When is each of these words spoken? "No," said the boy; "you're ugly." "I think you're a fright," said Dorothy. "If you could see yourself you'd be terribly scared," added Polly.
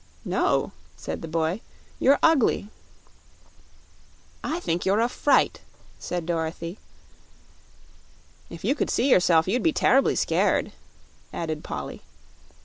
"No," 0.25 0.71
said 0.97 1.21
the 1.21 1.27
boy; 1.27 1.61
"you're 1.99 2.17
ugly." 2.23 2.69
"I 4.43 4.59
think 4.59 4.83
you're 4.83 4.99
a 4.99 5.07
fright," 5.07 5.61
said 5.99 6.25
Dorothy. 6.25 6.79
"If 8.49 8.63
you 8.65 8.73
could 8.73 8.89
see 8.89 9.11
yourself 9.11 9.47
you'd 9.47 9.61
be 9.61 9.73
terribly 9.73 10.15
scared," 10.15 10.71
added 11.31 11.63
Polly. 11.63 12.01